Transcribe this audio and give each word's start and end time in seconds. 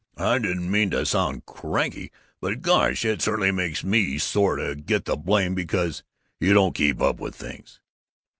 "I 0.17 0.39
didn't 0.39 0.71
mean 0.71 0.89
to 0.89 1.05
sound 1.05 1.45
cranky, 1.45 2.11
but 2.39 2.63
gosh, 2.63 3.05
it 3.05 3.21
certainly 3.21 3.51
makes 3.51 3.83
me 3.83 4.17
sore 4.17 4.55
to 4.55 4.73
get 4.73 5.05
the 5.05 5.15
blame 5.15 5.53
because 5.53 6.01
you 6.39 6.53
don't 6.55 6.73
keep 6.73 6.99
up 6.99 7.19
with 7.19 7.35
things." 7.35 7.79